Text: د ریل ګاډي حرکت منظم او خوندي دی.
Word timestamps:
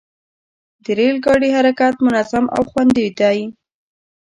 د 0.83 0.85
ریل 0.97 1.17
ګاډي 1.25 1.49
حرکت 1.57 1.95
منظم 2.05 2.45
او 2.55 2.61
خوندي 2.69 3.07
دی. 3.19 3.37